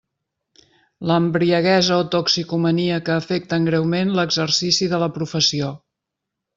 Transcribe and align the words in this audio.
L'embriaguesa 1.11 1.99
o 2.05 2.07
toxicomania 2.17 2.97
que 3.05 3.15
afecten 3.19 3.71
greument 3.71 4.17
l'exercici 4.19 4.93
de 4.97 5.07
la 5.07 5.15
professió. 5.23 5.75